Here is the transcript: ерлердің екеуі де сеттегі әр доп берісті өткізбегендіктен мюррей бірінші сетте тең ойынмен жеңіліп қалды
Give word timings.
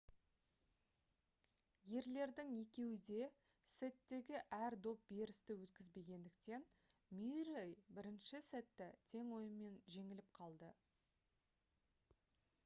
ерлердің 1.99 2.49
екеуі 2.59 2.95
де 3.09 3.27
сеттегі 3.73 4.39
әр 4.61 4.77
доп 4.87 5.05
берісті 5.19 5.57
өткізбегендіктен 5.67 6.65
мюррей 7.19 7.77
бірінші 8.01 8.43
сетте 8.49 8.91
тең 9.15 9.31
ойынмен 9.41 9.79
жеңіліп 9.99 10.33
қалды 10.41 10.73